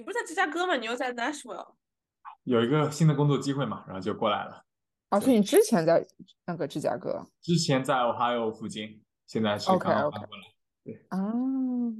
[0.00, 0.76] 你不是在芝加哥吗？
[0.76, 1.74] 你又在 Nashville。
[2.44, 4.64] 有一个新的工作机会嘛，然后就过来了。
[5.10, 6.02] 哦，所以你之前在
[6.46, 7.22] 那个芝加哥？
[7.42, 10.44] 之前在 Ohio 附近，现在是刚刚搬过来。
[10.82, 10.94] 对。
[11.10, 11.18] 啊。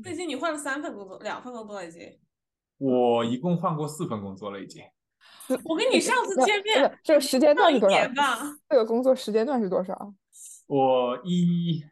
[0.03, 2.19] 最近你换了三份工作，两份工作了已经。
[2.79, 4.83] 我一共换过四份工作了已经。
[5.65, 8.09] 我跟你上次见面，这个时间段是多少？
[8.15, 8.39] 吧。
[8.67, 10.15] 这个工作时间段是多少？
[10.69, 11.85] 我一，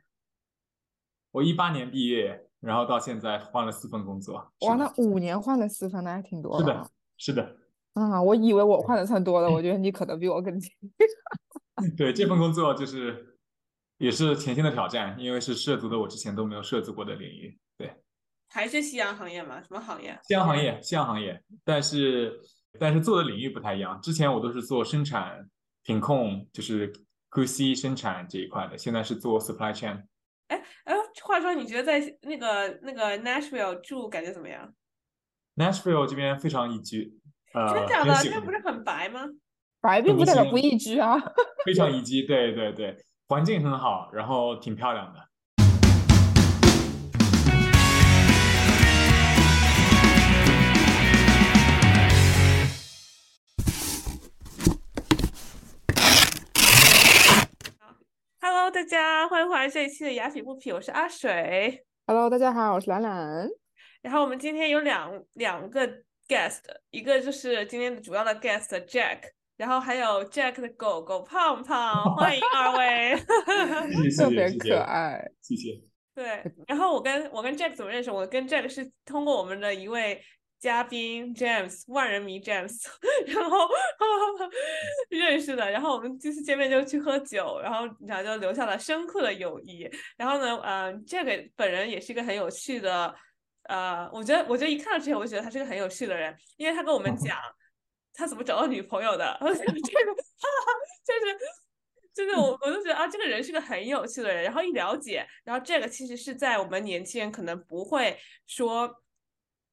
[1.33, 4.35] 我一八年毕业，然后到现在换了四份工作。
[4.61, 6.59] 哇，那五年换了四份，那还挺多。
[6.59, 7.57] 是的，是的。
[7.95, 10.73] 啊，我以为我换的算多了，我觉得你可能比我更勤。
[11.97, 13.37] 对，这份工作就是
[13.99, 17.59] 也是全新的挑战，因为是涉足的我之前都没有涉足过的领域。
[17.77, 17.93] 对，
[18.49, 19.61] 还是夕阳行业吗？
[19.63, 20.19] 什么行业？
[20.25, 22.41] 夕阳行业，夕阳行业，但是
[22.79, 24.01] 但是做的领域不太一样。
[24.01, 25.49] 之前我都是做生产
[25.83, 26.93] 品控，就是
[27.31, 30.03] QC 生产这一块的，现在是做 supply chain。
[30.49, 30.95] 哎哎，
[31.29, 34.75] 话说你觉得在那个那个 Nashville 住感觉怎么样
[35.57, 37.15] ？Nashville 这边非常宜居。
[37.53, 38.15] 真的假的？
[38.25, 39.27] 这不是很白吗？
[39.81, 41.17] 白并不代表不宜居啊。
[41.67, 42.97] 非常宜居，对对对，
[43.29, 45.28] 环境很好，然后挺漂亮的。
[58.51, 61.85] Hello，大家欢迎回来这一期的雅痞不痞，我是阿水。
[62.07, 63.47] Hello，大家好，我是兰兰。
[64.01, 65.87] 然后我们今天有两两个。
[66.27, 66.61] guest
[66.91, 69.19] 一个就是今天的主要的 guest Jack，
[69.59, 73.17] 然后还有 Jack 的狗狗胖胖，欢迎二位，
[74.17, 75.79] 特别可爱，谢谢。
[76.15, 78.11] 对，然后我跟我跟 Jack 怎么认识？
[78.11, 80.23] 我跟 Jack 是通过我们的一位
[80.59, 82.87] 嘉宾 James 万人迷 James，
[83.27, 83.69] 然后
[85.11, 85.71] 认识的。
[85.71, 89.89] 然后我们第一次见面就去喝酒，然后然后就留下了深刻的友谊。
[90.17, 93.15] 然后呢，嗯，Jack 本人也是一个很有趣的。
[93.65, 97.37] 呃，我觉得，我觉得一看到之前，我就觉得他是个很有趣的人，因为他跟我们讲
[98.15, 99.85] 他怎么找到女朋友的， 这个就
[101.27, 101.39] 是
[102.15, 104.43] 就是我我就觉得啊，这个人是个很有趣的人。
[104.43, 108.91] 然后一了解，然后这个其实是在我们年轻人可能不会说，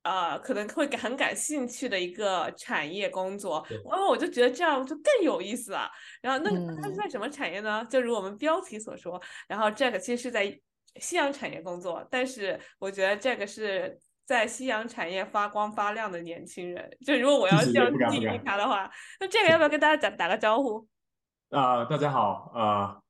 [0.06, 3.66] 呃，可能会很感兴趣的一个产业工作。
[3.90, 5.92] 然后我就觉得这样就更有意思了。
[6.22, 7.86] 然后那他是在什么产业呢？
[7.90, 10.58] 就如我们标题所说，然后 Jack 其实是在。
[10.98, 16.90] 夕阳产业工作，但是我觉得 Jack 是在夕阳产业发光发亮的年轻人。
[17.06, 18.90] 就如果我要这样定义他的话，
[19.20, 20.88] 那这个要不要跟大家打打个招呼？
[21.52, 23.02] 啊，大家好，呃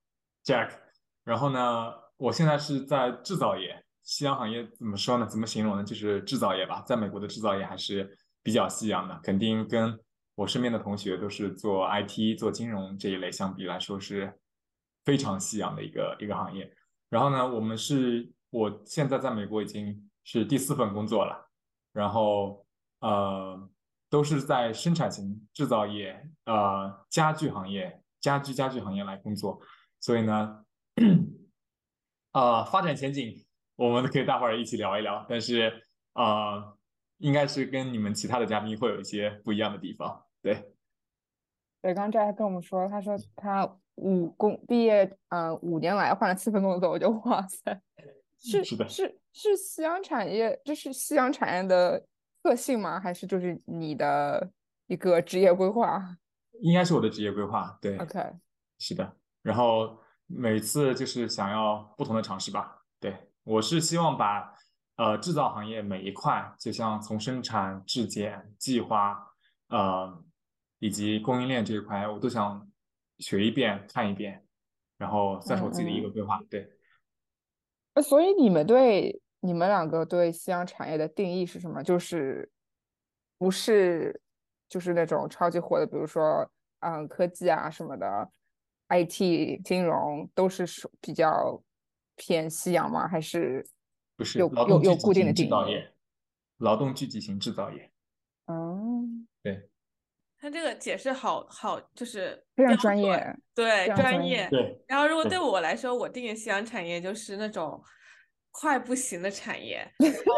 [0.44, 0.72] ，Jack。
[1.24, 5.26] 然后呢，我现在是在制造业，夕阳行业怎么说呢？
[5.26, 5.84] 怎么形容呢？
[5.84, 6.82] 就是制造业吧。
[6.86, 10.00] 在美国的制造业还是比较夕阳的，肯定跟
[10.36, 14.40] 我身边的同学都是做 IT、做金融这一类相比来说是
[15.04, 16.72] 非常夕阳的一个一个行业。
[17.10, 21.50] 然后呢，我们是，我现在在美国已经是第四份工作了，
[21.94, 22.66] 然后
[23.00, 23.70] 呃，
[24.10, 29.62] 都是在生产型制造业，呃，家具行业、家居家具行业来工作，
[30.00, 30.66] 所以呢，
[32.34, 33.45] 呃，发展前景
[33.76, 36.78] 我们可以大伙儿一起聊一聊，但是呃，
[37.18, 40.74] 应该是跟你们其他的嘉宾会有一些不一样的地方，对。
[41.82, 43.78] 对，刚才还跟我们说，他说他。
[43.98, 47.82] 五工毕业，嗯，五年来换了七份工作，我就哇塞，
[48.38, 52.06] 是是的，是是夕阳产业，这是夕阳产业的
[52.44, 53.00] 特性吗？
[53.00, 54.52] 还是就是你的
[54.88, 56.18] 一个职业规划？
[56.60, 58.20] 应该是我的职业规划，对，OK，
[58.80, 59.16] 是的。
[59.42, 59.98] 然后
[60.28, 62.75] 每次就是想要不同的尝试吧，对
[63.46, 64.54] 我是希望把
[64.98, 69.26] 呃制造行业每一块，就像从生产、质检、计划，
[69.70, 70.22] 呃，
[70.80, 72.70] 以及供应链这一块，我都想。
[73.18, 74.46] 学一遍，看一遍，
[74.98, 76.38] 然后算是我自己的一个规划。
[76.50, 76.70] 对，
[77.94, 81.82] 呃，所以你们对你们两个对夕阳产业的定义是什么？
[81.82, 82.52] 就是
[83.38, 84.22] 不是
[84.68, 86.46] 就是那种超级火的，比如说
[86.82, 88.30] 嗯科技啊什么的
[88.90, 90.66] ，IT 金融都是
[91.00, 91.64] 比较
[92.16, 93.08] 偏夕阳吗？
[93.08, 93.66] 还是
[94.16, 95.94] 不是有有有固定的制造业？
[96.58, 97.92] 劳动聚集型制造业。
[98.46, 99.04] 哦，
[99.44, 99.70] 对。
[100.38, 104.48] 他这个解释好好，就是非常专业，对专业。
[104.52, 104.80] 对。
[104.88, 107.82] 然后，如果对我来说，我定义夕阳产业就是那种
[108.52, 110.34] 快不行的产业， 然后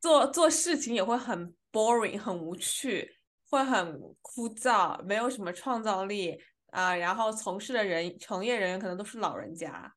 [0.00, 3.08] 做做事情也会很 boring，很无趣，
[3.48, 6.36] 会很枯燥，没有什么创造力
[6.72, 6.96] 啊。
[6.96, 9.94] 然后从事的人，从业人员可能都是老人家。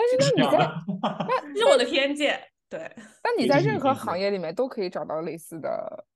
[0.00, 2.40] 但是那你在，这是我的偏见。
[2.70, 2.90] 对。
[3.22, 6.06] 那你在任何行业里面都可以找到类似的。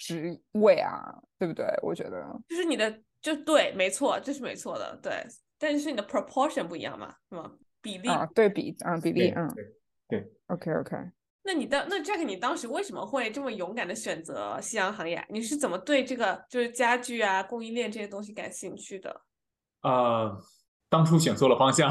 [0.00, 1.66] 职位啊，对不对？
[1.82, 5.12] 我觉得就是你的，就对，没错，这是没错的，对。
[5.58, 7.50] 但是你的 proportion 不一样嘛，是吗？
[7.82, 9.52] 比例啊，对比，啊，比例，嗯，
[10.06, 10.24] 对。
[10.46, 10.96] OK，OK。
[11.42, 15.26] 那你当那 Jack，你当时为什么会这么勇敢的选择夕阳行业？
[15.30, 19.22] 你是怎么对这个就是家具啊、供应链这些东西感兴趣的？
[19.82, 20.40] 呃，
[20.88, 21.90] 当初选错了方向，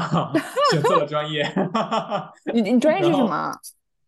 [0.72, 1.44] 选错了专业。
[2.52, 3.52] 你你专业是什么？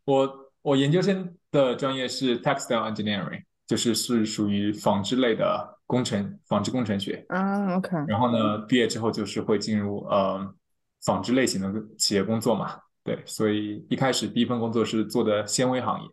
[0.05, 7.25] 我我研究生的专业是 textile engineering，就是是属于纺织类的工程，纺织工程学。
[7.29, 10.55] 嗯，OK，然后呢，毕业之后就是会进入呃
[11.05, 12.77] 纺织类型的企业工作嘛。
[13.03, 16.09] 对，所以一开始第一份工作是做的纤维行业，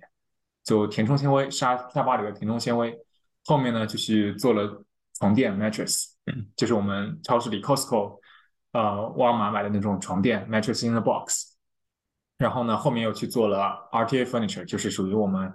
[0.64, 2.98] 就填充纤维沙沙发里的填充纤维。
[3.46, 4.84] 后面呢，就是做了
[5.18, 6.06] 床垫 mattress，
[6.56, 8.20] 就是我们超市里 Costco
[8.78, 11.56] 呃沃尔玛买的那种床垫 mattress in the box。
[12.38, 15.52] 然后呢，后面又去做了 RTA Furniture，就是属于我们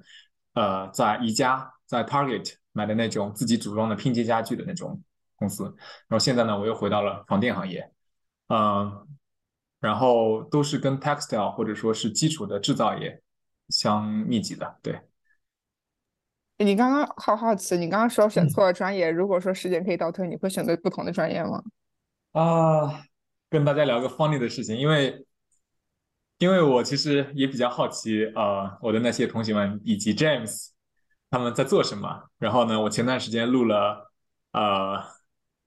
[0.55, 5.01] 呃在宜家、在 Target 买的那种自己组装的拼接家具的那种
[5.37, 5.63] 公司。
[6.09, 7.89] 然后现在呢，我又回到了床垫行业，
[8.49, 9.07] 嗯，
[9.79, 13.23] 然后都是跟 textile 或者说是基础的制造业
[13.69, 14.79] 相密集的。
[14.83, 15.01] 对，
[16.59, 21.63] 你刚刚好好奇，你刚刚说选错了专业，如果说时间可以倒退，你会选择不同的专业吗？
[22.33, 23.05] 啊，
[23.53, 25.27] 跟大家聊个 funny 的事情，因为
[26.39, 30.71] 因为我其实也比较好奇，呃，我的那些同学们以及 James
[31.31, 32.23] 他们在做什么。
[32.39, 34.11] 然后呢，我前段时间录了
[34.53, 35.05] 呃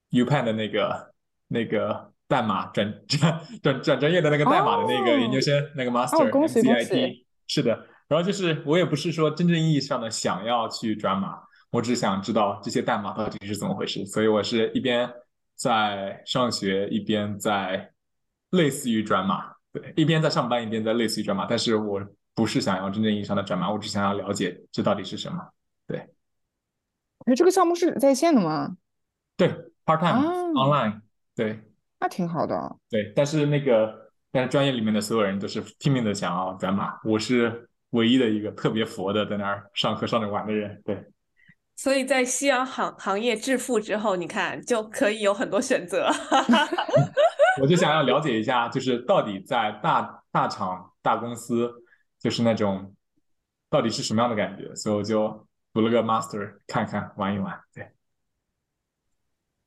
[0.09, 1.13] UPenn 的那个
[1.47, 7.87] 那个代码转转转转专业的那个代码的那个研究生、那个 Master 恭喜恭 MCIT，是的。
[8.07, 11.39] 然后就是我也不是说真正意义上的想要去转码，
[11.69, 15.07] 我只想知道这些代码到底是怎么回事，所以我是一边
[15.55, 17.91] 在上学，一边在
[18.51, 22.01] 类似于转码，对，一边在上班，一边在类似于转码，但是我
[22.33, 25.37] 不是想要真正意义上的转码，我只想要了解这到底是什么。
[25.87, 25.97] 对
[27.25, 28.75] 哎，这个项目是在线的吗？
[29.37, 29.47] 对
[29.85, 31.01] ，part time、啊 online，
[31.35, 31.59] 对
[31.99, 32.75] 那挺好的。
[32.89, 41.03] 对，但是那个但是专业里面的所有人都是拼命的想要转码，我是唯一的一个特别佛的在那儿上课上着玩的人，对。
[41.75, 46.09] 所以在夕阳行行业致富之后，你看就可以有很多选择。
[47.61, 51.71] 我就想要了解一下，就是到底在大大厂、大公司，
[52.19, 52.93] 就是那种
[53.69, 57.57] 到底是什么样的感觉，所以我就读了个 master 看看玩一玩。
[57.73, 57.91] 对，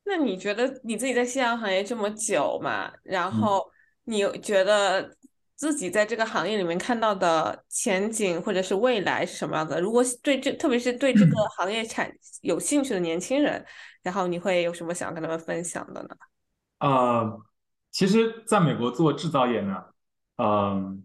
[0.05, 3.71] 那你觉得你自己在夕阳行业这么久嘛，然嗯后
[4.05, 5.15] 你觉得
[5.59, 9.81] 自己在这个行业里面看到的前景或者是未来是什么样的？
[9.81, 12.09] 如果对这，特别是对这个行业产
[12.43, 13.67] 有兴趣的年轻人，
[14.05, 16.09] 然后你会有什么想跟他们分享的呢？
[16.79, 17.41] 呃，
[17.91, 19.83] 其实在美国做制造业呢，
[20.37, 21.03] 嗯、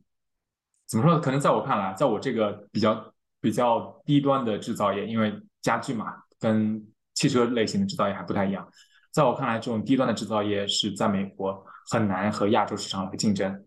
[0.86, 1.20] 怎么说呢？
[1.20, 3.12] 可能在我看来，在我这个比较
[3.42, 5.34] 比较低端的制造业，因为
[5.64, 6.80] 家具嘛，跟
[7.16, 8.70] 汽车类型的制造业还不太一样。
[9.10, 13.66] 在我看来，这种低端的制造业是在美国很难和亚洲市场来竞争。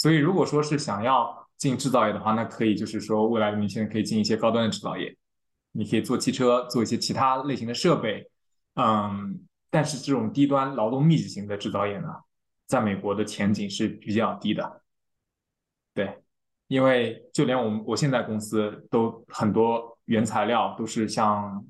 [0.00, 5.14] 所以，如果说是想要进制造业的话，那可以就是说，未来的年轻人可以进一些高端的制造业，
[5.72, 8.26] 你可以做汽车，做一些其他类型的设备，
[8.76, 9.38] 嗯，
[9.68, 12.08] 但是这种低端劳动密集型的制造业呢，
[12.66, 14.80] 在美国的前景是比较低的。
[15.92, 16.18] 对，
[16.68, 21.62] 因为就连我们我现在公司都很多原材料都是向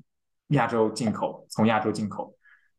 [0.51, 2.33] 亚洲进口，从亚洲进口。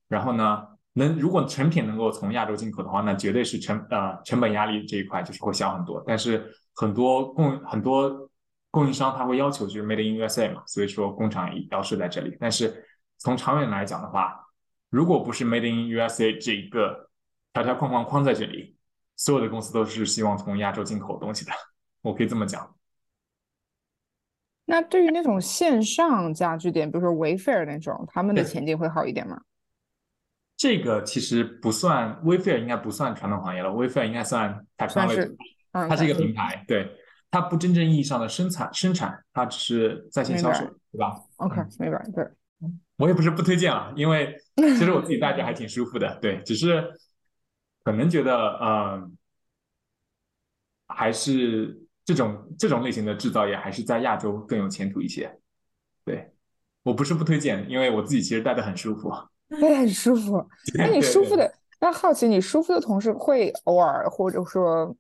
[0.08, 6.02] 然后呢，能如果成品能够从亚洲进口的话，那绝对是成呃成本压力这一块就是会小很多。
[6.06, 8.30] 但是很多供很多
[8.70, 12.36] 供应商他会要求就是 Made in USA 嘛，所以说工厂也要设在这里。
[12.38, 12.84] 但是
[13.18, 14.38] 从长远来讲的话，
[14.90, 17.08] 如果不是 Made in USA 这一个
[17.52, 18.76] 条条框框框在这里，
[19.16, 21.52] 所有的公司都是希望从亚洲进口东西的。
[22.02, 22.74] 我可以这么讲。
[24.64, 29.40] 那对于那种线上家具店，比如说 Wayfair 那种，他们的前景会好一点吗？
[30.62, 34.94] 这个其实不算，Wayfair 应该不算传统行业了，Wayfair 应该算它是
[36.04, 36.88] 一个感平台，对，
[37.32, 42.24] 它不真正意义上的生产生产，它只是在线销售，对吧？OK，嗯明白，对，
[42.96, 46.88] 我也不是不推荐啊，因为 其实我自己戴着还挺舒服的，对，只是
[47.82, 49.16] 可能觉得，嗯，
[50.86, 55.40] 还是这种这种类型的制造业还是在亚洲更有前途一些。
[56.04, 56.32] 对，
[56.84, 59.12] 我不是不推荐，因为我自己其实戴的很舒服。
[59.60, 60.44] 对，很舒服。
[60.74, 64.94] 那你舒服的，那好奇你舒服的同时会偶尔或者说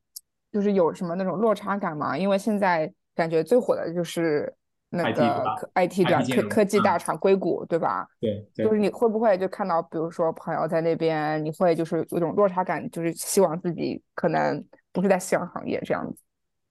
[0.50, 2.16] 就是有什么那种落差感吗？
[2.16, 4.52] 因为现在感觉最火的就是
[4.90, 8.06] 那个科 IT 对吧 IT 金融科科技大嗯厂硅谷对吧？
[8.20, 16.16] 对对就是你会不会就看到，比如说朋友在那边，你会就是有种落差感，就是希望自己可能不是在夕阳行业这样子。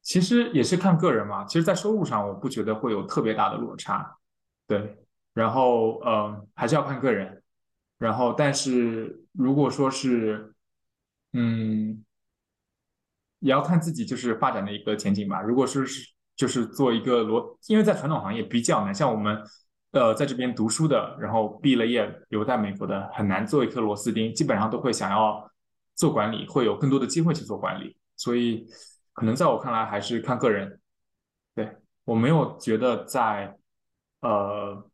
[0.04, 1.46] 其实也是看个人嘛。
[1.46, 4.16] 其实，在收入上，我不觉得会有特别大的落差，
[4.68, 4.98] 对。
[5.34, 7.40] 然后，嗯，还是要看个人。
[8.01, 10.55] 然后，但是如果说是，
[11.34, 12.03] 嗯，
[13.38, 15.39] 也要看自己就是发展的一个前景吧。
[15.39, 19.39] 如果说是就是做一个螺，因为在传统行业比较难，像我们
[19.91, 25.48] 呃在这边读书的，然后毕了业留在美国的，很难做一颗螺丝钉，基本上都会想要
[25.93, 28.65] 做管理，会有更多的机会去做管理，所以
[29.13, 30.79] 可能在我看来还是看个人。
[31.53, 33.55] 对我没有觉得在
[34.22, 34.89] 呃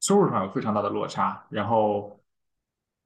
[0.00, 2.20] 收入上有非常大的落差，然后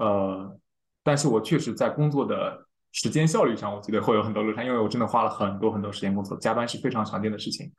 [0.01, 0.59] 呃，
[1.05, 2.67] 但是我确实在工作的。
[2.93, 7.73] 时间效率上，我觉得会有很多落差，因为我真的花了很多很多时间工作，加班是非常常见的事情。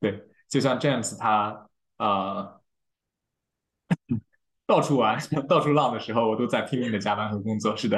[0.00, 2.60] 对，就像 James 他呃
[4.66, 5.16] 到处玩、
[5.48, 7.76] 到处浪的时候，我都在拼命的加班和工作。
[7.76, 7.96] 是的。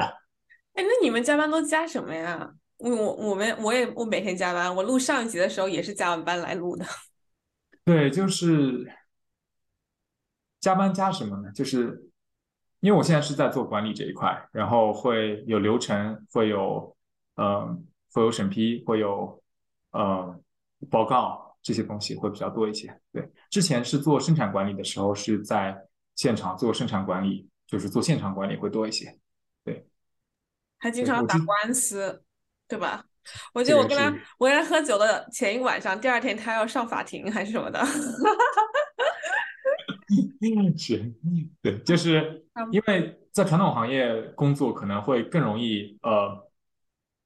[0.74, 2.52] 哎，那你们加班都加什么呀？
[2.76, 6.84] 我我们我也我每天加班，我录上一集的时候也是加完班来录的。
[7.86, 8.86] 对，就是
[10.60, 11.50] 加班加什么呢？
[11.52, 12.09] 就是。
[12.80, 16.96] 因为我现在是在做管理这一块，然后会有流程，会有，
[17.36, 19.42] 嗯，会有审批，会有，
[19.92, 20.34] 呃，
[20.90, 22.98] 报告这些东西会比较多一些。
[23.12, 25.76] 对，之前是做生产管理的时候，是在
[26.16, 29.18] 现场做生产管理，就是做现场管理会多一些。
[29.64, 29.86] 对，
[30.78, 32.22] 还经常打官司，
[32.66, 33.04] 对吧？
[33.52, 37.78] 我记得我跟他我跟他喝酒的前一晚上，第二天他要上法庭还是什么的。
[40.76, 41.14] 是，
[41.60, 46.50] 对，就是因为在传统行业工作可能会更容易，呃，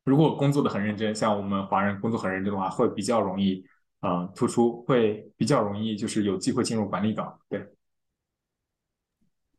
[0.04, 3.64] 如果工作的很认真，像我们华人工作很认真的话，会比较容易，
[4.00, 7.38] 呃，突出，会比较容易，就是有机会进入管理岗。
[7.48, 7.64] 对，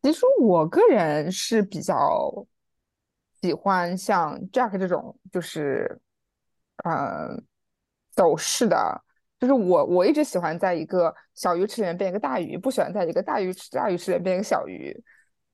[0.02, 2.46] 其实我个人是比较
[3.40, 5.98] 喜欢像 Jack 这种，就是，
[6.84, 7.42] 呃，
[8.10, 9.02] 走势的。
[9.38, 14.98] 就是我，我一直喜欢在一个小鱼池里面变一个大鱼，不喜欢在一个大鱼池大鱼池里面变一个小鱼。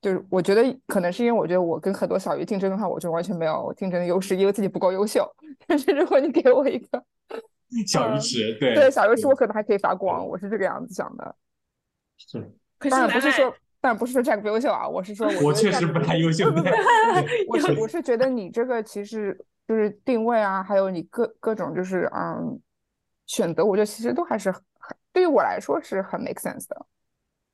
[0.01, 5.25] 就是我觉得可能是因为我觉得我跟很多小鱼竞争的话，我就完全没有竞争的优势，因为自己不够优秀。
[5.67, 7.03] 但是如果你给我一个
[7.87, 10.25] 小鱼池，对对小鱼池，我可能还可以发光。
[10.25, 11.35] 我是这个样子想的。
[12.17, 12.51] 是，
[12.89, 16.45] 当然不是说，当然不是说 Jack 不优秀啊，我是说我确实不太优秀。
[17.47, 19.37] 我是我是觉得你这个其实
[19.67, 22.59] 就是定位啊，还有你各各种就是嗯。
[23.25, 24.61] 选择我觉得其实都还是很
[25.11, 26.85] 对于我来说是很 make sense 的。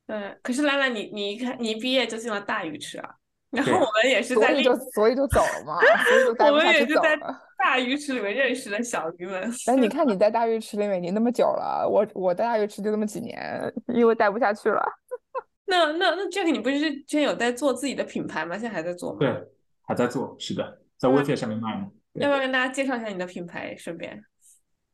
[0.08, 3.10] 对，可是兰兰，你你一看你一毕业就进了大鱼池啊，
[3.52, 7.16] 然后我们也是在，所以就所以就走了嘛，所以就 我们也是在
[7.58, 9.52] 大鱼池里面认识的小鱼们。
[9.68, 14.84] 哎，你看你在大鱼池里面已经那么久了，我我在大鱼池就那么几年，因为待不下去了。
[15.68, 18.58] 那那那 Jack，你不是之前有在做自己的品牌吗？
[18.58, 19.20] 现在还在做吗？
[19.20, 19.48] 对，
[19.84, 21.86] 还在做，是的，在 WeChat 上面卖呢。
[22.14, 23.76] 要不要跟大家介绍一下你的品牌？
[23.78, 24.20] 顺便。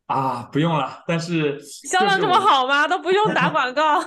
[0.08, 1.04] 啊，不用了。
[1.08, 2.88] 但是销量这么好吗？
[2.88, 4.00] 都不用打广告。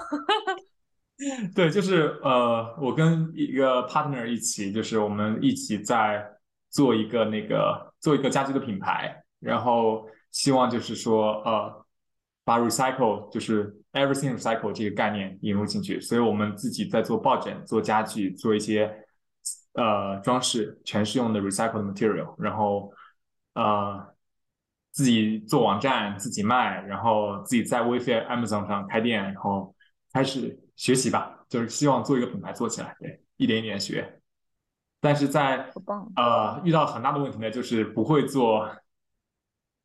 [1.52, 6.24] 对，就是呃，我跟一个 partner 一起，就是我们一起在
[6.70, 11.84] 做一个那个做一个家居的品牌，然后希望就是说呃，
[12.44, 16.00] 把 recycle 就是 everything recycle 这个概念引入进去。
[16.00, 18.88] 所以我们自己在做抱枕、做家具、做一些
[19.72, 22.92] 呃装饰，全是用的 recycle 的 material，然后
[23.54, 24.16] 呃。
[24.98, 29.72] 自己做网站，自己卖，然后自己在 WeFi Amazon 上开店，然后
[30.12, 34.20] 开始学习吧，就是希望做一个品牌做起来，对，一点一点学。
[35.00, 35.70] 但是在
[36.16, 38.68] 呃遇到很大的问题呢，就是不会做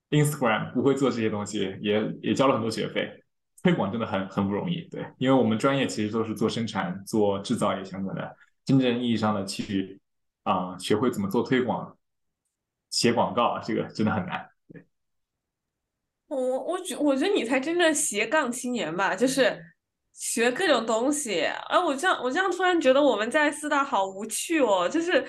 [0.10, 3.24] Instagram，不会做这些东西，也也交了很多学费，
[3.62, 10.02] 推广真的很很不容易，对，因为我们专业其实都是做生产、做制造业相关的，真正意义上的去
[10.42, 11.96] 啊学会怎么做推广、
[12.90, 14.50] 写广告，这个真的很难。
[16.34, 19.62] 我我觉我觉得你才真正斜杠青年吧，就是
[20.14, 21.42] 学各种东西。
[21.42, 25.24] 哎，我这样我这样突然觉得我们在四大好无趣哦，就是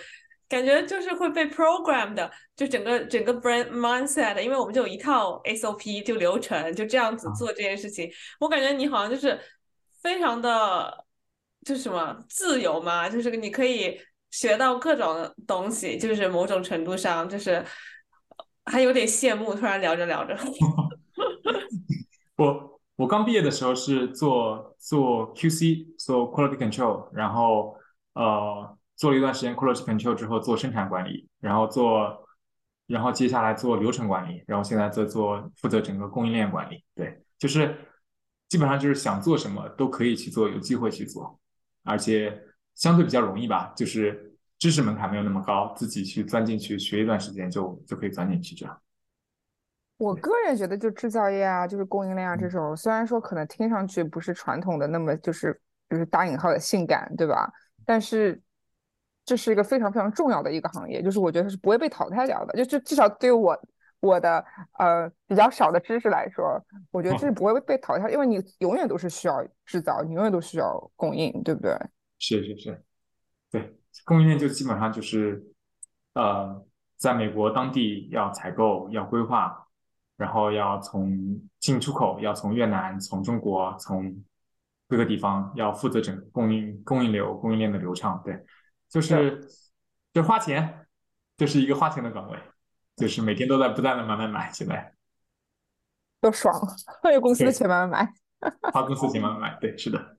[0.49, 8.11] 感觉就是会被 program 的，就整个整个 brand mindset，因为我们就有一套 SOP 就流程，就这样子做这件事情。
[8.41, 9.39] 我感觉你好像就是
[10.03, 11.05] 非常的，
[11.65, 13.99] 就是什么自由嘛，就是你可以
[14.31, 17.65] 学到各种东西，就是某种程度上就是
[18.67, 19.55] 还有点羡慕。
[19.55, 20.37] 突然聊着聊着。
[22.37, 27.77] 我我刚毕业的时候是做做 QC，做 Quality Control，然后
[28.15, 32.27] 呃做了一段时间 Quality Control 之后做生产管理，然后做
[32.87, 36.85] 然后接下来做流程管理，然后现在在做负责整个供应链管理。
[36.95, 37.77] 对，就是
[38.49, 41.39] 基本上就是想做什么都可以去做，有机会去做，
[41.83, 42.39] 而且
[42.75, 48.81] 相对比较容易吧，就是知识门槛没有那么高，自己去钻进去学一段时间就就可以钻进去这样。
[49.97, 57.51] 我个人觉得，就制造业啊，就是供应链啊这种，虽然说可能听上去不是传统的那么就是就是打引号的性感，对吧？
[57.87, 58.41] 但是
[59.25, 62.55] 这是一个非常非常重要的一个行业，就是我觉得是不会被淘汰掉的。
[62.57, 63.59] 就就至少对于我
[64.01, 64.45] 我的
[64.79, 66.61] 呃比较少的知识来说，
[66.91, 71.73] 我觉得这是不会被淘汰，因为你永远都是需要制造，你永远都需要供应，对不对？
[72.19, 72.83] 是是是，
[73.51, 75.43] 对，供应链就基本上就是
[76.15, 76.65] 呃，
[76.97, 79.64] 在美国当地要采购、要规划，
[80.17, 84.25] 然后要从进出口，要从越南、从中国、从
[84.87, 88.21] 各个地方要负责整个供应供应流、供应链的流畅。
[88.25, 88.45] 对，
[88.89, 89.41] 就是
[90.13, 90.87] 就花钱，
[91.37, 92.39] 就是一个花钱的岗位，
[92.97, 94.95] 就是每天都在不断的买买买，现在
[96.21, 96.55] 都爽，
[97.13, 98.05] 用公司的钱买买
[98.41, 100.17] 买，花公司钱买买买，对，是的。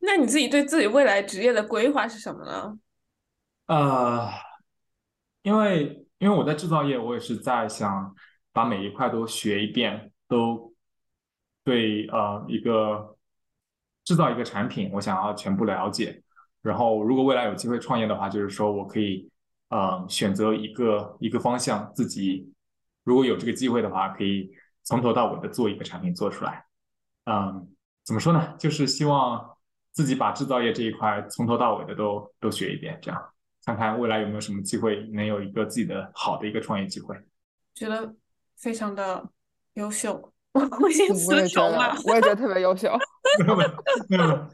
[0.00, 2.78] 那你自己对自己未来职业的规划是什么呢？
[3.66, 4.30] 呃，
[5.42, 8.14] 因为因为我在制造业，我也是在想
[8.52, 10.72] 把每一块都学一遍，都
[11.64, 13.16] 对呃一个
[14.04, 16.22] 制造一个产品，我想要全部了解。
[16.62, 19.30] 然后如果未来有机会创业的话，就是说我可以
[19.70, 22.52] 呃选择一个一个方向，自己
[23.04, 24.50] 如果有这个机会的话，可以
[24.82, 26.64] 从头到尾的做一个产品做出来。
[27.24, 27.68] 嗯，
[28.04, 28.54] 怎么说呢？
[28.58, 29.56] 就是希望。
[29.90, 33.20] 自己把制造业这一块从头到尾的都都学一遍，这样
[33.64, 37.16] 看看未来有没有什么机会能有一个自己的好的一个创业机会。
[37.74, 38.14] 觉得
[38.56, 39.30] 非常的
[39.74, 41.94] 优秀，我先词穷了。
[42.06, 42.90] 我也觉得特别优秀。
[43.44, 43.62] 没有没
[44.16, 44.48] 有，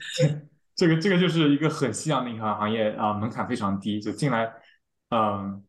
[0.74, 4.52] 这个这个就是一个很夕阳的银行行业啊，门槛非常低，就进来，
[5.10, 5.62] 嗯，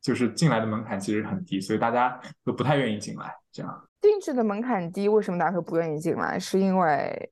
[0.00, 3.34] 就是进来的门槛其实很低，所以大家都不太愿意进来。
[3.50, 6.38] 这样，定制的门槛低，为什么大家会不愿意进来？
[6.38, 7.30] 是因为？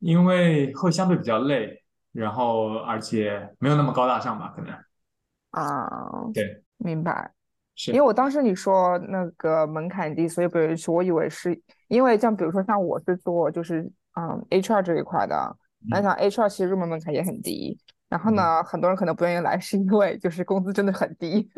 [0.00, 1.83] 因为会相对比较累，
[2.14, 4.72] 然后而且没有那么高大上吧，可能。
[5.50, 5.90] 啊，
[6.32, 7.30] 对，明白。
[7.76, 10.90] 是因为我当时你说那个门槛低，所以不愿意去。
[10.90, 13.82] 我以为是因为像比如说像我是做就是
[14.14, 15.56] 嗯 HR 这一块的，
[15.88, 17.78] 那像 HR 其实入门门槛也很低。
[18.08, 21.50] 然后呢，很多人可能不愿意来， 是因为就是工资真的很低。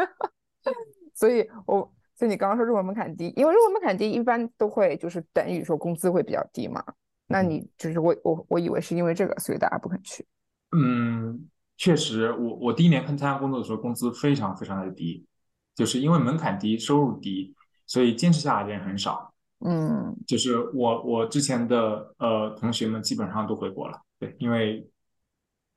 [1.15, 6.83] 所以，我所以你刚刚说入门门槛低，因为入门门槛低一般都会就是等于说工资会比较低嘛。
[7.27, 10.27] 那你就是我我我以为是因为这个，所以大家不肯去。
[10.73, 15.26] 嗯，确实，我我第一年参加工作的时候，工资非常非常的低，
[15.75, 17.55] 就是因为门槛低，收入低，
[17.87, 19.33] 所以坚持下来的人很少。
[19.61, 24.87] 嗯，就是我我之前的呃同学们基本上都回国了，对，因为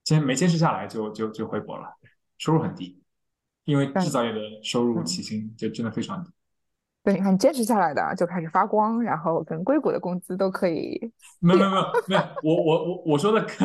[0.04, 1.88] 坚没坚持下来就就就回国了，
[2.38, 3.02] 收入很低，
[3.64, 6.32] 因为制造业的收入起薪就真的非常低。
[7.04, 11.00] 对，你看坚持下来的就开始发光，然后跟硅谷的工资都可以。
[11.40, 13.56] 没有没有没有没有，我我我我说的跟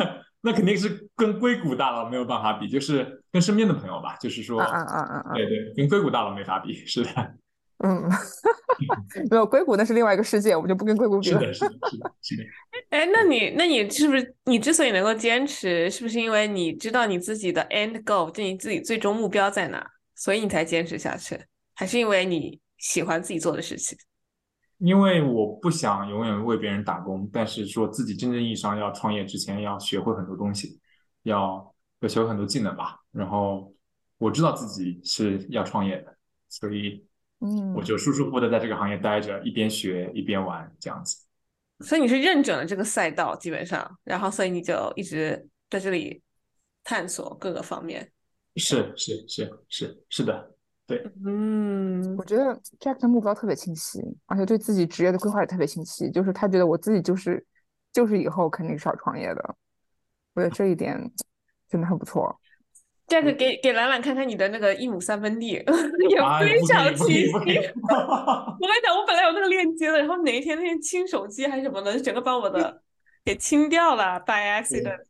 [0.45, 7.09] 那肯定是跟硅谷大佬没有办法比，就是跟身边的朋友吧，就是说，啊啊啊啊，对对，跟硅谷大佬没法比，是的。
[7.83, 8.07] 嗯，
[9.29, 11.41] 没有硅谷那是另外一个世界，我们就不跟硅谷比了。
[11.41, 12.43] 是的，是的，是的，是的。
[12.91, 21.37] 哎，那你那你是不是你之所以能够坚持，是不是因为你知道你自己的 end goal，就你自己最终目标在哪，所以你才坚持下去？
[21.75, 22.61] 还是因为你？
[22.77, 23.97] 喜欢自己做的事情，
[24.79, 30.79] 因为我不想永远为别人打工，但是说自己真正意义上要创业之前，要学会很多东西，
[31.23, 32.99] 要要学会很多技能吧。
[33.11, 33.73] 然后
[34.17, 36.15] 我知道自己是要创业的，
[36.49, 37.05] 所以
[37.39, 41.17] 嗯，我就舒舒服服的在这个行业待着，一边学一边玩这样子。
[41.79, 46.21] 所以你是认准了这个赛道，基本上，然后所以你就一直在这里
[46.83, 48.11] 探索各个方面。
[48.55, 50.54] 是是是是是的。
[50.87, 52.43] 对，嗯，我觉得
[52.79, 56.11] Jack 的目标特别清晰，而且对自己职业的规划也特别清晰。
[56.11, 57.43] 就是他觉得我自己就是
[57.91, 59.55] 就是以后肯定是要创业的，
[60.35, 60.99] 我觉得这一点
[61.67, 62.39] 真的很不错。
[63.07, 65.47] Jack 给给兰兰看看你的那个一亩三分地，
[66.09, 67.31] 也非常清晰。
[67.33, 67.55] 我跟你
[68.83, 72.81] 讲，我本来有那个链接的，然后哪一天那天清手机还是什么的，整个把我的
[73.23, 75.01] 给清掉了，by accident。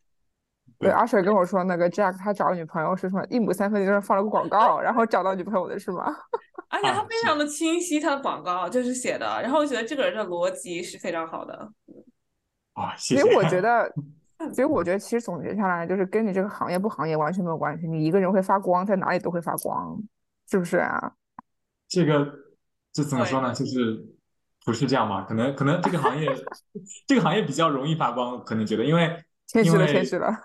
[0.78, 6.06] 对，阿水跟我说，那个 Jack 他找女朋友是什么一亩三分地上放了个广告，然后找到女朋友的是吗？
[6.70, 11.72] 而且他非常的清晰，他的广告就是写的，然后我觉得这个人的逻辑是非常好的。
[12.74, 13.22] 啊，谢谢。
[13.22, 13.90] 所以我觉得，
[14.54, 19.98] 所以我觉得其实总结下来就是跟你这个行业不行业完全没有关系，你一个人会发光，在哪里都会发光，
[20.50, 21.14] 是不是啊？
[21.88, 22.28] 这个
[22.92, 23.54] 这怎么说呢？
[23.54, 24.06] 就是
[24.66, 25.24] 不是这样嘛？
[25.24, 26.28] 可能可能这个行业
[27.08, 30.36] 这个行业比较容易发光，可能觉得因为谦虚了，谦虚了。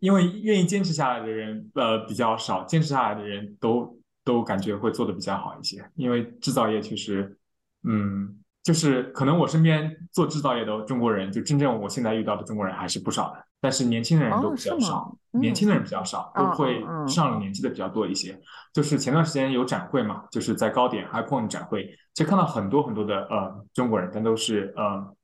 [0.00, 2.64] 因为愿意坚持下来的人，呃，比较少。
[2.64, 5.84] 坚持下来的人都都感觉会做的比较好一些。
[5.94, 7.36] 因为制造业确实，
[7.84, 13.44] 嗯，就是可能我身边做制造业的中国人，就真正我现在遇到的中国人还是不少的。
[13.60, 18.38] 但是年轻的人都比较少，年轻的人比较少，都会上了年纪的比较多一些。
[18.72, 25.14] 就是前段时间有展会嘛，就是在高点 iPhone 展会，就看到很多很多的呃中国人，但都是呃。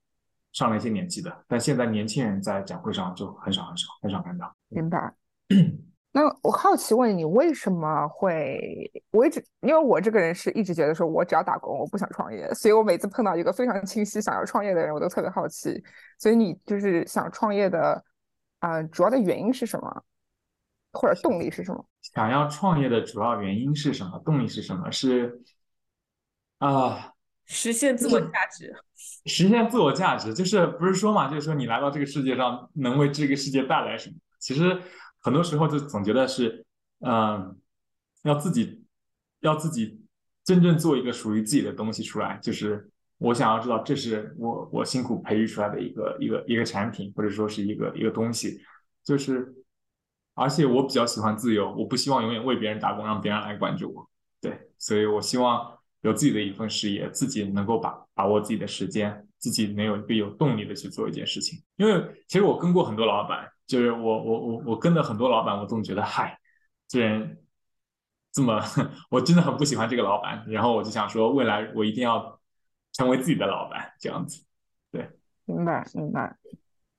[0.54, 4.50] 上了一些年纪的，但现在年轻人在展会上就很少很少很少看到。
[4.68, 5.12] 明白。
[6.16, 8.88] 那我好奇问你，为什么会？
[9.10, 15.82] 我一直因为我这个人是一直觉得说，我只要打工，我不想创业，所以我每次碰到一个非常清晰想要创业的人，我都特别好奇。
[16.20, 18.04] 所以你就是想创业的
[18.60, 20.04] 啊、主要的原因是什么，
[20.92, 21.84] 或者动力是什么？
[22.00, 24.16] 想要创业的主要原因是什么？
[24.20, 24.92] 动力是什么？
[24.92, 25.42] 是
[26.58, 27.12] 啊、
[27.46, 28.74] 实现自我价值。
[29.26, 34.16] 实现自我价值，就是不是说嘛，就是说你来到这个世界上能为这个世界带来什么？
[34.38, 34.80] 其实
[35.20, 36.64] 很多时候就总觉得是，
[37.00, 37.56] 嗯，
[38.22, 38.84] 要自己
[39.40, 40.00] 要自己
[40.42, 48.60] 真正做一个属于自己的东西出来，就是我想要知道这是我我辛苦培育出来的一个一个一个产品，或者说是一个一个东西，
[49.02, 49.54] 就是
[50.34, 54.08] 而且我比较喜欢自由，我不希望永远为别人打工，让别人来管着我。
[54.40, 55.73] 对，所以我希望
[56.04, 61.58] 有自己的一份事业，自己能够把把握自己的时间，自己能有一个有动力的去做一件事情。
[61.76, 66.38] 因为其实我跟过很多老板，就是我我我我跟的很多老板，我总觉得嗨，
[66.86, 67.38] 这人
[68.30, 68.62] 这么，
[69.08, 70.44] 我真的很不喜欢这个老板。
[70.46, 72.38] 然后我就想说，未来我一定要
[72.92, 74.44] 成为自己的老板，这样子。
[74.92, 75.08] 对
[75.46, 76.36] 明白，明白。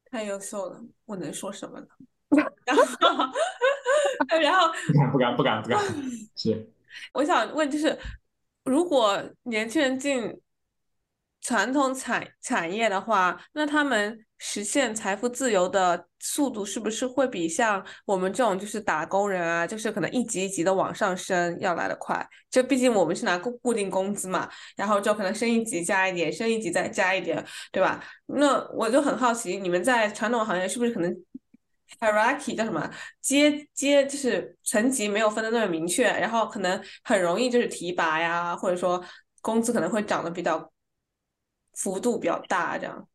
[0.10, 1.88] 太优秀了，我能说什么呢？
[2.66, 5.80] 然后，然后不敢不敢不敢，
[6.36, 6.72] 是。
[7.14, 7.98] 我想问，就是
[8.66, 10.42] 如果年轻人进
[11.42, 22.28] 传统产产业的话，那他们实现财富自由的速度是不是会比像我们这种就是打工人啊，就是可能一级一级的往上升要来得快？
[22.50, 28.04] 就毕竟我们是拿固固定工资嘛，然后就可能升一级加一点，升一级再加一点，对吧？
[28.26, 31.16] 那我就很好奇，你们在传统行业是不是可能
[32.00, 32.90] hierarchy 叫什么
[33.22, 39.04] 阶阶就是层级没有分的那么明确，然后可能很容易就是提拔呀，或者说
[39.42, 40.72] 工资可能会涨得比较
[41.74, 43.08] 幅度比较大，这样。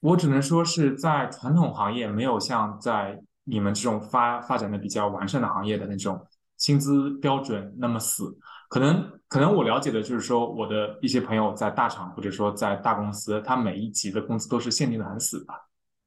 [0.00, 6.24] 我只能说是在传统行业没有像在你们这种发发展的比较完善的行业的那种
[6.58, 8.38] 薪资标准那么死。
[8.68, 15.54] 可能可能我了解的就是说，我的一些朋友在大厂或者说在大公司，他每一级的工资都是限定的很死的，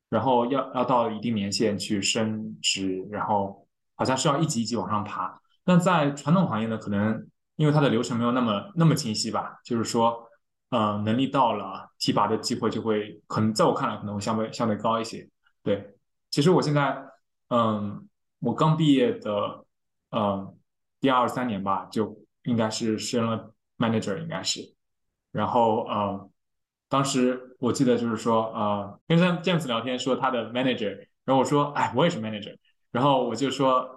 [0.10, 5.40] 然后要要到一定年限去升职，然后好像是要一级一级往上爬。
[5.64, 10.26] 但在传统行业呢，可能因为它的流程没有那么那么清晰吧，就是说。
[10.72, 15.28] 呃，能力到了，提拔的机会就会可能在我看来可能会相对相对高一些。
[15.64, 15.96] 对，
[16.30, 16.96] 其实我现在，
[17.48, 19.66] 嗯，我刚毕业的，
[20.12, 20.56] 嗯，
[21.00, 24.76] 第二三年吧，就应该是升了 manager，应该是。
[25.32, 26.30] 然后，呃，
[26.88, 32.56] 当时我记得就是说，呃，跟 James 聊天说他的 manager，然后我说，哎，我也是 manager，
[32.92, 33.88] 然后我就说，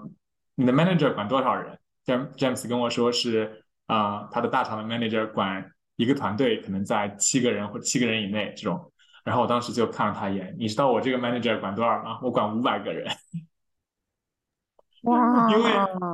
[0.54, 5.72] 你的 manager 管多少人？James James 跟我说是，啊、呃，他的大厂的 manager 管。
[5.96, 8.90] 一个团队可能在七个人或七个人以内这种，
[9.24, 12.18] 然后我当时就看了他一眼，你知道我这个 manager 管多少吗？
[12.22, 13.06] 我管五百个人。
[15.04, 15.50] 哇！
[15.50, 15.70] 因为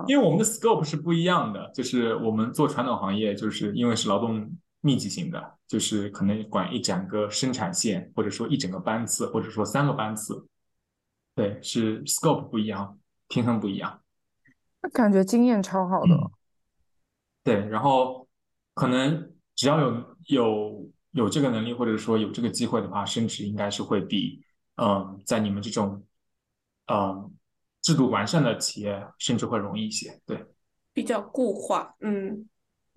[0.08, 10.48] 因为我们的 scope 是不一样的，就是我们做传统行业，就是因为是劳动密集型的，就是可能管一整个生产线，或者说一整个班次，或者说三个班次。
[11.34, 14.02] 对，是 scope 不一样，平衡不一样。
[14.82, 16.14] 那感觉经验超好的。
[16.14, 16.30] 嗯、
[17.44, 18.28] 对，然后
[18.74, 19.34] 可能。
[19.58, 24.40] 只要有有有这个能力，或者说有这个机会的话，升职应该是会比
[24.76, 26.06] 嗯，在你们这种
[26.86, 27.34] 嗯
[27.82, 30.20] 制度完善的企业，甚至会容易一些。
[30.24, 30.46] 对，
[30.92, 31.92] 比较固化。
[32.02, 32.48] 嗯，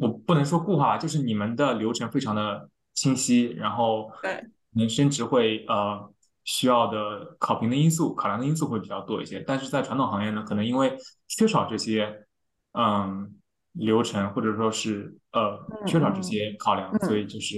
[0.02, 6.12] 我不能说固化，就是你们的流程非常的清晰，然后对，能升职会呃
[6.44, 9.40] 需要的考评的因素、考量的因素会比较多一些。
[9.48, 12.26] 但是在传统行业呢，可能因为缺少这些
[12.74, 13.36] 嗯。
[13.74, 17.56] 流程或者说是呃缺少这些考量，嗯、所以就是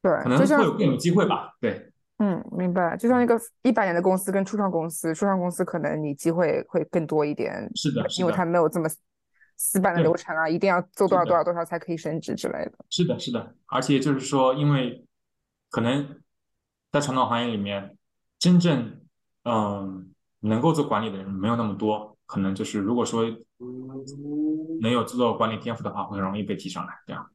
[0.00, 1.52] 对，可能会有更有机会吧。
[1.60, 2.96] 对，嗯，明白。
[2.96, 8.88] 就像一个一百年的公司跟初创公司，初创公司可能你机会会更多一点，是的，因为它没有这么
[9.56, 12.72] 死板的流程啊，一定要做多少多少多少才可以升职之类的。
[12.90, 13.54] 是的，是的。
[13.66, 15.04] 而且就是说，因为
[15.70, 16.20] 可能
[16.92, 17.96] 在传统行业里面，
[18.38, 19.00] 真正
[19.44, 23.24] 嗯能够做管理的人没有那么多，可能就是如果说。
[24.82, 26.92] 能有做管理天赋的话，会容易被提上来。
[27.06, 27.30] 这样，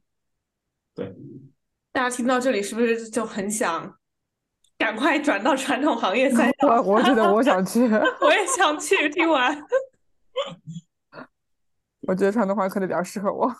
[0.94, 1.12] 对。
[1.90, 3.92] 大家听到这里是不是就很想
[4.78, 6.68] 赶快转到传统行业赛道？
[6.80, 7.80] 我我觉得我想去，
[8.22, 9.10] 我也想去。
[9.10, 9.52] 听完，
[12.06, 13.52] 我觉得传统行业可能比较适合我。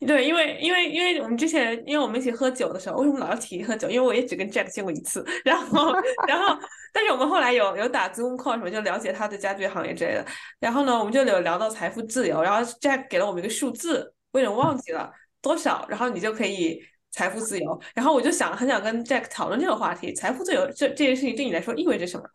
[0.06, 3.90] 对，因为因为因为我们之前因为我们一起喝酒的时候，为什么老要提喝酒？
[3.90, 5.92] 因为我也只跟 Jack 见过一次，然后
[6.28, 6.56] 然后
[6.92, 10.24] 但是我们后来有有打 Zoom call 什么，就了解他的家具行业之类的。
[10.60, 16.80] 然后呢，我们就有聊到财富自由，然后 Jack 给了我们一个数字，我有点忘记了多少，然后你就可以
[17.10, 17.78] 财富自由。
[17.94, 22.30] 然后我就想很想跟 Jack 讨论这个话题，财富自由这这件事情对你来说意味着什么呢？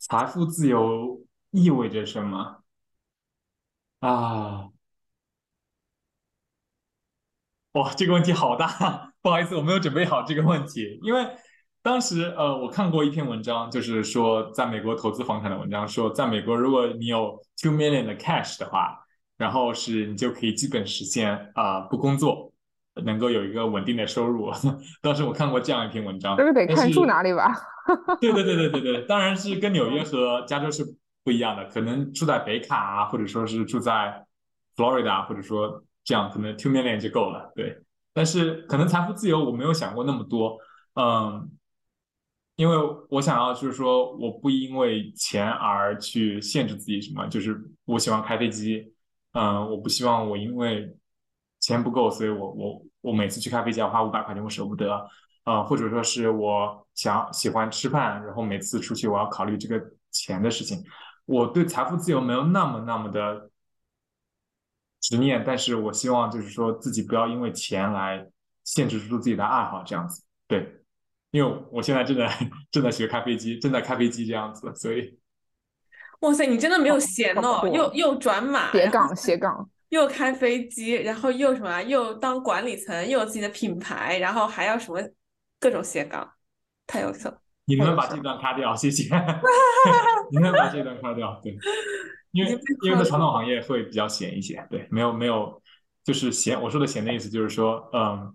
[0.00, 2.63] 财富自由意味着什么
[4.08, 4.68] 啊？
[7.72, 11.26] 哇，这个问题好大， 不好意思，我没有准备好这个问题，因为
[11.82, 18.96] 当时呃，我看过一篇文章，就是说在美国投资房产的文章，说在美国如果你有 two million 的 cash 的话，
[19.36, 22.52] 然后是你就可以基本实现啊不工作，
[23.04, 24.52] 能够有一个稳定的收入。
[25.02, 27.52] 当时我看过这样一篇文章，这个得看但是住哪里吧。
[28.20, 30.84] 对对对对对对，当然是跟纽约和加州是
[31.24, 34.24] 不一样的，可能住在北卡啊，或者说是住在
[34.76, 37.50] Florida，或者说这样可能 two million 就够了。
[37.56, 37.76] 对，
[38.12, 40.58] 但是可能财富自由我没有想过那么多，
[40.94, 41.50] 嗯，
[42.56, 42.76] 因为
[43.08, 48.92] 我想要就是说我不因为钱而去限制自己什么，就是我喜欢开飞机，
[49.32, 50.94] 嗯，我不希望我因为
[51.60, 55.08] 钱不够，所以我我我每次去开飞机要花五百块钱，我舍不得。
[55.44, 59.78] 呃，或者说是我想喜欢吃饭，然后每次出去我要考虑这个
[60.10, 60.82] 钱的事情。
[61.26, 63.50] 我对财富自由没有那么那么的
[65.00, 68.26] 执念，但是我希望就是说自己不要因为钱来
[68.62, 70.22] 限制住自己的爱好，这样子。
[70.46, 70.82] 对，
[71.30, 75.18] 因为我现在正在正在学开飞机，正在开飞机这样子，所以
[76.20, 85.00] 哇塞，你真的没有闲哦，又又转码，斜杠斜杠，又开飞机，然后又什么啊，又当管理层，又有自己的品牌，然后还要什么
[85.58, 86.32] 各种斜杠，
[86.86, 87.40] 太优秀了。
[87.66, 88.74] 你能不能把这段卡掉？
[88.74, 89.04] 谢谢。
[90.30, 91.40] 你能把这段卡掉？
[91.42, 91.56] 对，
[92.32, 95.62] 因为因为在传统行业会比较闲一些，对，没有没有，
[96.02, 96.60] 就是闲。
[96.60, 98.34] 我说的闲的意思就是说，嗯，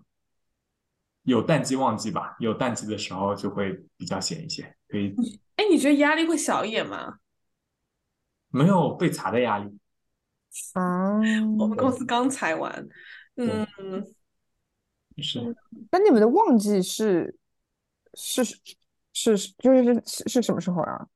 [1.22, 5.14] 有淡季旺季吧，有淡季的时候就会比较闲一些，可以
[5.56, 7.18] 哎，你觉得压力会小一点吗？
[8.48, 9.78] 没有被裁的压力。
[10.74, 12.88] 嗯，我们公司刚裁完，
[13.36, 13.64] 嗯，
[15.18, 15.54] 是
[15.92, 17.36] 那你们的旺季是
[18.14, 18.42] 是
[19.22, 21.06] 是是就是是是什么时候啊？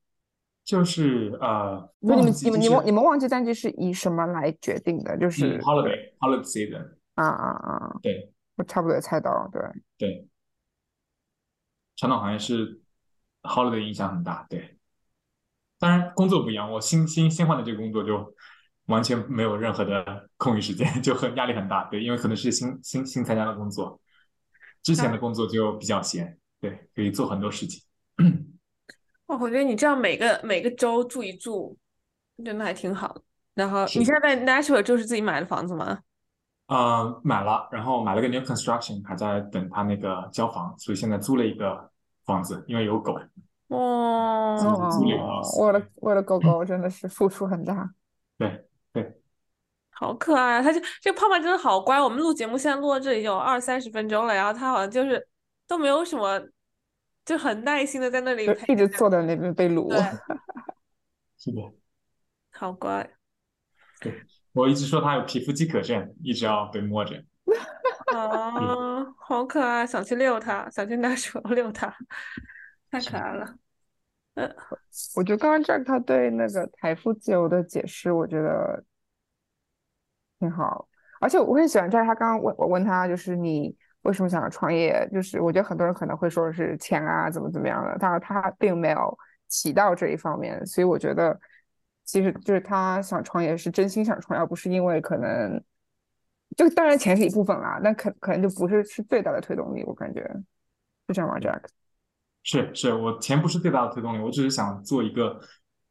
[0.63, 5.17] 就是呃，就你们你们你们你们旺季淡季是以什么来决定的？
[5.17, 7.99] 就嗯是 holiday holiday season，啊啊啊！
[8.03, 9.63] 对我差不多也猜到了，对。
[9.97, 10.29] 对，
[11.97, 12.81] 传统行业是
[13.43, 14.79] holiday 影响很大，对。
[15.79, 18.35] 当然工作不一样，我新新新换的这个工作就
[18.87, 24.01] 完全没有任何的空余时间， 就很压力很大，对，因为可能是新新新参加的工作，
[24.83, 27.83] 之前的工作就比较闲，对，可以做很多事情。
[29.27, 31.77] 哦，我觉得你这样每个每个州住一住，
[32.45, 33.23] 真的还挺好的。
[33.55, 36.01] 然后你现在在 Nashville 就是自己买的房子吗？
[36.67, 41.91] 呃，买了，然后买了个 new construction，还在等他那个交房，所以现在租了一个
[42.25, 43.19] 房子，因为有狗，
[43.69, 44.57] 哦
[45.61, 47.91] 为了为了狗狗真的是付出很大。
[48.39, 49.21] 对对，
[49.91, 50.63] 好可爱啊！
[50.63, 52.01] 它就这个胖胖真的好乖。
[52.01, 55.29] 我们录节目现在录到这里有二三十分钟了，然后它好像就是
[55.69, 56.41] 都没有什么，
[57.25, 59.89] 就很耐心的在那里一直坐在那边被撸。
[59.89, 59.99] 对，
[61.39, 61.61] 是的。
[62.53, 63.09] 好乖。
[64.01, 67.17] 对我一直说他有皮肤饥渴症，一直要被摸着。
[68.15, 71.93] 啊，好可爱，想去遛它，想去拿手遛它，
[72.91, 73.57] 太可爱了。
[74.35, 74.55] 嗯
[75.15, 78.85] 我觉得刚刚 Jack 他对那个财富自由的解释，我觉得
[80.41, 80.89] 挺好。
[81.21, 85.07] 而且我很喜欢 Jack 他刚刚问我问他，就是你为什么想要创业？
[85.13, 89.19] 就是我觉得很多人可能会说是钱啊，怎么怎么样的，但是他并没有
[89.51, 91.39] 提到这一方面，所以我觉得
[92.05, 95.63] 其实就是他想创业是真心想创业，而不是因为可能
[96.57, 100.21] 就当然钱是一部分啦，那可可能就不是是最大的推动力，我感觉
[101.09, 101.63] 是这样吗，Jack？
[102.43, 105.41] 是是，我钱不是最大的推动力，我只是想做一个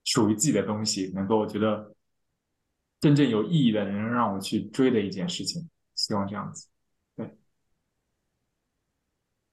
[0.04, 1.94] 属于自己的东西，能够我觉得
[3.00, 5.68] 真正有意义的，能让我去追的一件事情。
[5.96, 6.68] 希望这样子。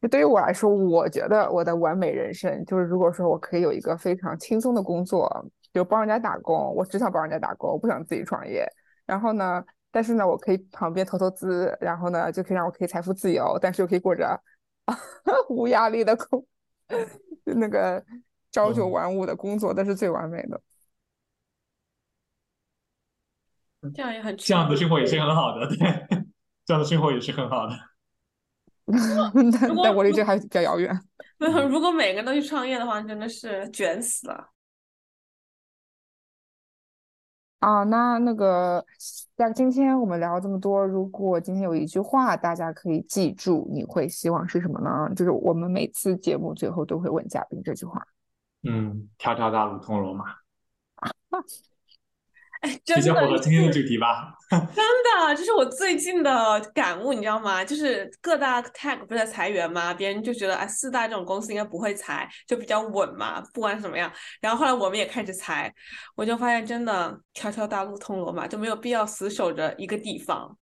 [0.01, 5.29] 就对于我来说，我觉得我的完美人生就是，如果说我可以有一个非常轻松的工作，
[5.73, 8.67] 就帮人家打工，我只想帮人家打工，我不想自己创业。
[9.05, 14.41] 然后呢，但是呢，我可以旁边投投资，然后呢，就可以让我可以财富自由，但是又可以过着
[15.51, 16.47] 无压力的工，
[17.45, 18.03] 那个
[18.51, 20.61] 朝九嗯晚五的工作，那是最完美的。
[23.95, 25.77] 这样也很这样的 生活也是很好的，对，
[26.65, 27.73] 这样的生活也是很好的。
[29.61, 30.98] 但但我离这还比较遥远。
[31.70, 34.50] 如果每个人都去创业的话，真的是卷死了。
[37.61, 38.85] 啊，那那个，
[39.37, 45.14] 那今天我们聊了这么多，如果今天有一句话大家可以记住，你会希望是什么呢？
[45.14, 48.03] 就是我们每次节目最后都会问嘉宾这句话。
[48.62, 50.24] 嗯，条条大路通罗马。
[52.62, 54.37] 哎，真比较符合的今天的主题吧。
[54.51, 57.64] 真的，这是我最近的感悟，你知道吗？
[57.64, 59.94] 就是各大 tech 不是在裁员吗？
[59.94, 64.12] 别人就觉得啊，四大这种公司应该不会裁，就比较稳嘛，不管怎么样。
[64.40, 65.73] 然后后来我们也开始裁，
[66.16, 70.59] 我就发现真的条条大路通罗马，就没有必要死守着一个地方。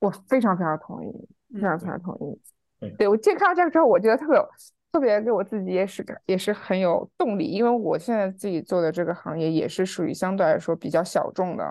[0.00, 2.40] 我非常非常同意，非常非嗯常同意。
[2.40, 2.57] 对
[2.96, 4.48] 对我这看到这个之后，我觉得特别有，
[4.92, 11.64] 特别给我自己也是也是很有动力，因为我现在自己做的这个行业也是属于相对来说比较小众的，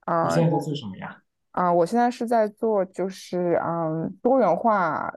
[0.00, 1.22] 啊、你现在在做什么呀？
[1.52, 5.12] 啊、我现在是在做就是嗯多元化，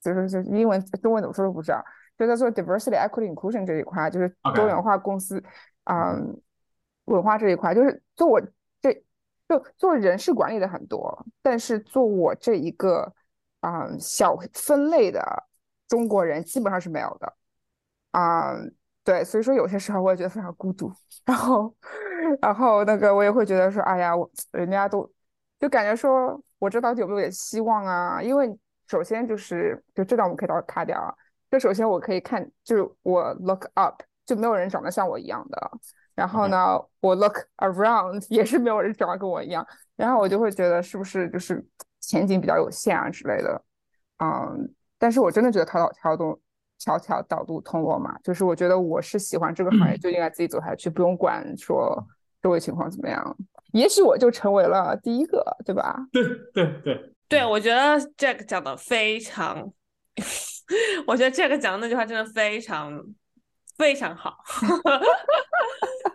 [0.00, 1.84] 就是就是英文中文怎么说都不知道，
[2.18, 5.42] 就在做 diversity equity inclusion 这一块，就是多元化公司，
[5.84, 6.40] 嗯，
[7.04, 8.40] 文化这一块，就是做我
[8.80, 8.94] 这
[9.46, 13.12] 就做人事管理的很多，但是做我这一个
[13.60, 15.20] 嗯小分类的
[15.88, 17.32] 中国人基本上是没有的，
[18.12, 18.54] 啊、
[19.04, 20.92] 对，所以说有些时候我也觉得非常孤独，
[21.24, 21.74] 然后，
[22.40, 25.10] 然后那个我也会觉得说，哎呀，我人家都
[25.58, 28.22] 就感觉说，我这到底有没有点希望啊？
[28.22, 28.48] 因为
[28.86, 31.14] 首先就是，就这段我们可以到卡掉啊。
[31.50, 35.70] 就首先我可以看，就是我 look up，就没有人长得像我一样的。
[36.14, 39.66] 然后呢，我 look around 也是没有人长得跟我一样。
[39.96, 41.64] 然后我就会觉得是不是就是
[42.08, 43.62] 前景比较有限啊之类的。
[44.24, 46.40] 嗯，但是我真的觉得条条条路
[46.78, 52.02] 条条道路通罗马，就是我觉得我是喜欢这个行业，就应该自己走下去，不用管说
[52.42, 53.36] 周围情况怎么样。
[53.72, 56.08] 也许我就成为了第一个，对吧？
[56.10, 59.70] 对对对，对，我觉得 Jack 讲的非常，
[61.06, 62.98] 我觉得 Jack 讲的那句话真的非常
[63.76, 64.38] 非常好。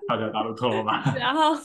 [0.07, 1.03] 大家大路通罗马。
[1.15, 1.55] 然后，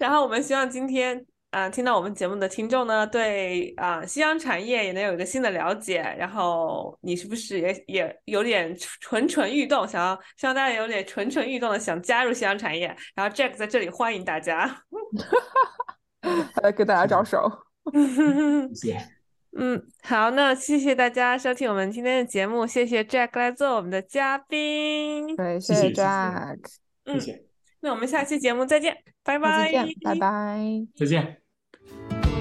[0.00, 6.00] 然后我们希望今天啊、呃听到我们节目的听众呢，对啊、呃西洋产业也能有一个新的了解。
[6.18, 12.88] 然后你是不是也也有点蠢蠢欲动，想要希望大家有点蠢蠢欲动的想加入夕阳产业？
[13.14, 14.82] 然后 Jack 在这里欢迎大家。
[16.62, 17.48] 来给大家招手。
[18.74, 18.98] 谢谢。
[19.56, 25.36] 嗯，好，那谢谢大家收听我们今天的节目，谢谢 Jack 来做我们的嘉宾。
[25.36, 26.58] 对，谢谢谢谢谢谢 Jack，
[27.04, 27.44] 嗯谢谢，
[27.78, 29.70] 那我们下期节目再见，拜拜。
[29.70, 30.58] 见，拜拜。
[30.96, 31.43] 再见。
[31.90, 32.33] you